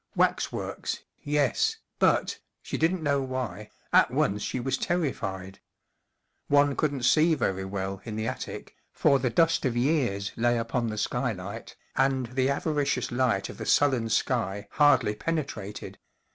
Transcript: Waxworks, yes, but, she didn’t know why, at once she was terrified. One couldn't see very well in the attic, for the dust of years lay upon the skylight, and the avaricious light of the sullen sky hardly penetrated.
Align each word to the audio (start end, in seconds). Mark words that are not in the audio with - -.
Waxworks, 0.15 1.03
yes, 1.21 1.77
but, 1.99 2.39
she 2.63 2.75
didn’t 2.75 3.03
know 3.03 3.21
why, 3.21 3.69
at 3.93 4.09
once 4.09 4.41
she 4.41 4.59
was 4.59 4.75
terrified. 4.75 5.59
One 6.47 6.75
couldn't 6.75 7.03
see 7.03 7.35
very 7.35 7.63
well 7.65 8.01
in 8.03 8.15
the 8.15 8.27
attic, 8.27 8.73
for 8.91 9.19
the 9.19 9.29
dust 9.29 9.63
of 9.63 9.77
years 9.77 10.31
lay 10.35 10.57
upon 10.57 10.87
the 10.87 10.97
skylight, 10.97 11.75
and 11.95 12.25
the 12.31 12.49
avaricious 12.49 13.11
light 13.11 13.47
of 13.47 13.59
the 13.59 13.65
sullen 13.67 14.09
sky 14.09 14.67
hardly 14.71 15.13
penetrated. 15.13 15.99